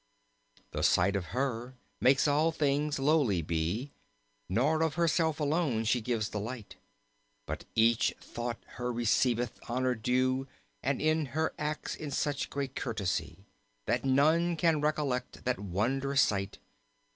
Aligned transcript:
The 0.71 0.81
sight 0.81 1.15
of 1.15 1.25
her 1.25 1.75
makes 1.99 2.27
all 2.27 2.51
things 2.51 2.97
lowly 2.97 3.43
be; 3.43 3.91
Nor 4.49 4.81
of 4.81 4.95
herself 4.95 5.39
alone 5.39 5.83
she 5.83 6.01
gives 6.01 6.27
delight. 6.29 6.77
But 7.45 7.65
each 7.75 8.15
through 8.19 8.55
her 8.77 8.91
receiveth 8.91 9.59
honor 9.69 9.93
due. 9.93 10.47
And 10.81 10.99
in 10.99 11.27
her 11.37 11.53
acts 11.59 11.95
is 11.95 12.17
such 12.17 12.49
great 12.49 12.75
courtesy, 12.75 13.45
That 13.85 14.03
none 14.03 14.55
can 14.55 14.81
recollect 14.81 15.45
that 15.45 15.59
wondrous 15.59 16.21
sight. 16.21 16.57